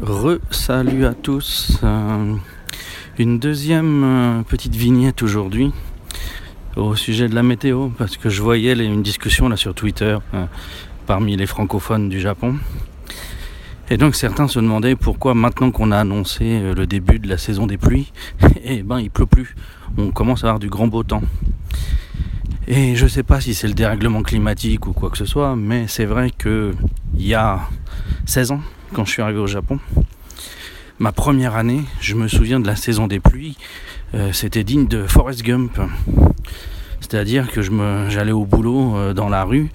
[0.00, 1.78] Re-salut à tous.
[1.84, 2.34] Euh,
[3.18, 5.70] une deuxième euh, petite vignette aujourd'hui
[6.76, 10.46] au sujet de la météo parce que je voyais une discussion là sur Twitter euh,
[11.06, 12.56] parmi les francophones du Japon.
[13.90, 17.66] Et donc certains se demandaient pourquoi maintenant qu'on a annoncé le début de la saison
[17.66, 18.12] des pluies,
[18.64, 19.54] eh ben il pleut plus.
[19.98, 21.22] On commence à avoir du grand beau temps.
[22.66, 25.86] Et je sais pas si c'est le dérèglement climatique ou quoi que ce soit, mais
[25.86, 26.72] c'est vrai que
[27.14, 27.68] il y a
[28.24, 28.60] 16 ans,
[28.92, 29.78] quand je suis arrivé au Japon,
[30.98, 33.56] ma première année, je me souviens de la saison des pluies,
[34.14, 35.80] euh, c'était digne de Forrest Gump.
[37.00, 37.60] C'est-à-dire que
[38.08, 39.70] j'allais au boulot euh, dans la rue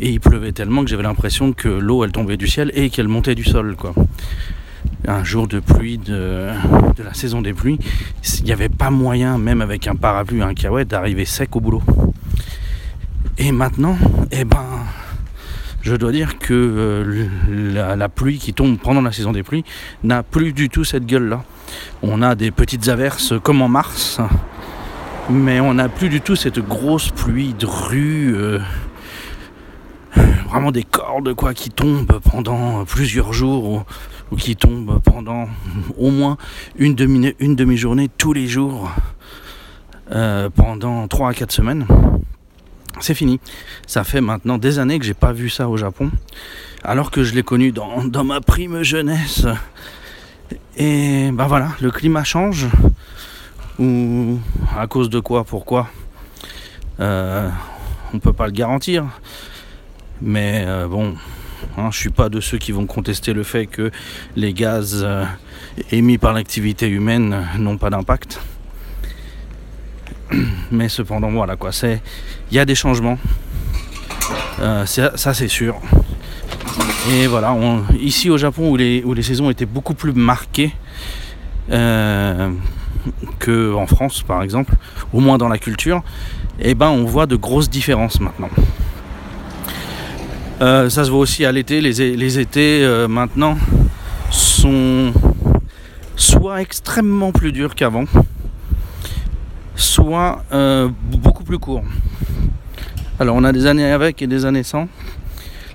[0.00, 3.08] et il pleuvait tellement que j'avais l'impression que l'eau elle tombait du ciel et qu'elle
[3.08, 3.94] montait du sol quoi.
[5.06, 6.50] Un jour de pluie de,
[7.02, 7.78] la saison des pluies,
[8.38, 11.82] il n'y avait pas moyen, même avec un parapluie, un cahuète, d'arriver sec au boulot.
[13.38, 13.96] Et maintenant,
[14.30, 14.64] eh ben,
[15.82, 19.64] je dois dire que euh, la, pluie qui tombe pendant la saison des pluies
[20.04, 21.44] n'a plus du tout cette gueule-là.
[22.02, 24.20] On a des petites averses comme en mars,
[25.28, 28.34] mais on n'a plus du tout cette grosse pluie de rue.
[28.36, 28.60] Euh,
[30.48, 33.84] vraiment des cordes quoi qui tombent pendant plusieurs jours
[34.30, 35.48] ou, qui tombent pendant
[35.98, 36.36] au moins
[36.76, 37.80] une demi une demi
[38.18, 38.90] tous les jours
[40.10, 41.86] euh, pendant 3 à 4 semaines
[43.02, 43.40] c'est fini.
[43.86, 46.10] Ça fait maintenant des années que j'ai pas vu ça au Japon,
[46.84, 49.46] alors que je l'ai connu dans, ma prime jeunesse.
[50.76, 52.68] Et ben voilà, le climat change.
[53.78, 54.38] Ou
[54.76, 55.88] à cause de quoi, pourquoi
[57.00, 57.48] euh,
[58.12, 59.06] On peut pas le garantir.
[60.20, 61.14] Mais euh, bon,
[61.76, 63.90] hein, je suis pas de ceux qui vont contester le fait que
[64.36, 65.24] les gaz euh,
[65.90, 68.40] émis par l'activité humaine n'ont pas d'impact.
[70.72, 72.00] Mais cependant, voilà quoi, c'est.
[72.50, 73.18] Il y a des changements.
[74.60, 75.76] Euh, ça, c'est sûr.
[77.10, 77.54] Et voilà,
[78.00, 80.72] ici au Japon, où les, où les saisons étaient beaucoup plus marquées
[81.70, 82.50] euh,
[83.38, 84.74] qu'en France, par exemple,
[85.12, 86.02] au moins dans la culture,
[86.58, 88.50] eh ben on voit de grosses différences maintenant.
[90.62, 91.80] Euh, ça se voit aussi à l'été.
[91.80, 93.58] Les, les étés maintenant
[94.30, 95.12] sont
[96.16, 98.04] soit extrêmement plus durs qu'avant,
[100.52, 101.82] euh, beaucoup plus court.
[103.20, 104.88] Alors on a des années avec et des années sans.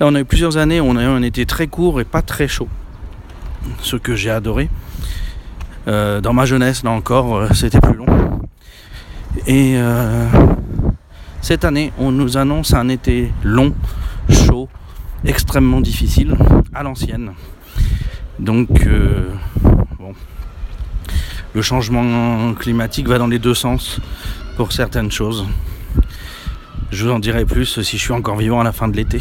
[0.00, 2.04] Là on a eu plusieurs années où on a eu un été très court et
[2.04, 2.68] pas très chaud.
[3.80, 4.68] Ce que j'ai adoré.
[5.86, 8.06] Euh, dans ma jeunesse, là encore, euh, c'était plus long.
[9.46, 9.76] Et
[11.40, 13.74] cette année, on nous annonce un été long,
[14.30, 14.68] chaud,
[15.24, 16.36] extrêmement difficile,
[16.72, 17.32] à l'ancienne.
[18.38, 18.68] Donc,
[19.98, 20.14] bon,
[21.54, 24.00] le changement climatique va dans les deux sens
[24.56, 25.46] pour certaines choses.
[26.90, 29.18] Je vous en dirai plus si je suis encore vivant à la fin de l'été.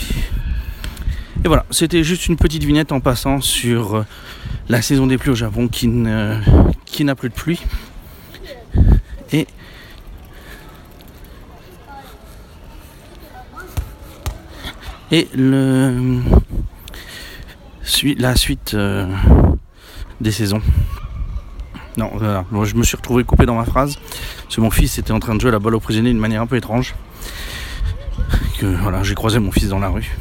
[1.44, 4.05] Et voilà, c'était juste une petite vignette en passant sur
[4.69, 7.61] la saison des pluies au Japon qui, n'a plus de pluie.
[9.31, 9.47] Et
[18.17, 19.07] la suite euh,
[20.21, 20.61] des saisons.
[21.98, 22.46] Non, voilà.
[22.64, 23.98] je me suis retrouvé coupé dans ma phrase.
[24.44, 26.20] Parce que mon fils était en train de jouer à la balle au prisonnier d'une
[26.20, 26.96] manière un peu étrange.
[28.62, 30.16] Voilà, j'ai croisé mon fils dans la rue.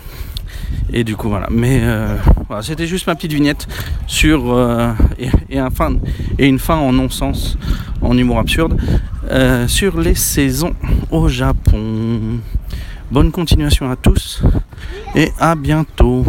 [0.93, 1.49] Et du coup voilà.
[1.51, 2.17] Mais euh,
[2.63, 3.69] c'était juste ma petite vignette
[4.07, 4.93] sur euh,
[6.39, 7.57] et une fin en non-sens,
[8.01, 8.81] en humour absurde,
[9.31, 10.75] euh, sur les saisons
[11.11, 12.41] au Japon.
[13.11, 14.43] Bonne continuation à tous
[15.15, 16.25] et à bientôt.